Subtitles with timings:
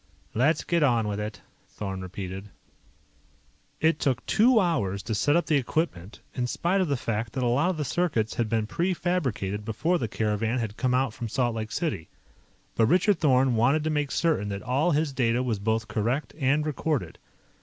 [0.33, 2.49] "Let's get on with it," Thorn repeated.
[3.79, 7.43] It took two hours to set up the equipment, in spite of the fact that
[7.43, 11.29] a lot of the circuits had been prefabricated before the caravan had come out from
[11.29, 12.09] Salt Lake City.
[12.73, 16.65] But Richard Thorn wanted to make certain that all his data was both correct and
[16.65, 17.19] recorded.